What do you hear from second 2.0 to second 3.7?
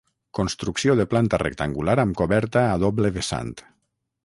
amb coberta a doble vessant.